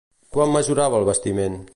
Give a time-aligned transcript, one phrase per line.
[0.37, 1.61] Quant mesurava el bastiment?